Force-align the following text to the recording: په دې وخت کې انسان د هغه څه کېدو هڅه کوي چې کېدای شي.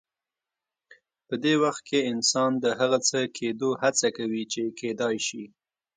په 1.27 1.35
دې 1.43 1.53
وخت 1.63 1.81
کې 1.89 2.07
انسان 2.11 2.51
د 2.63 2.65
هغه 2.79 2.97
څه 3.09 3.19
کېدو 3.37 3.69
هڅه 3.83 4.07
کوي 4.17 4.43
چې 4.53 4.61
کېدای 4.79 5.15
شي. 5.27 5.43